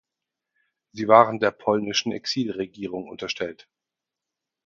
Sie 0.93 1.07
waren 1.07 1.37
der 1.39 1.51
polnischen 1.51 2.11
Exilregierung 2.11 3.07
unterstellt. 3.07 3.69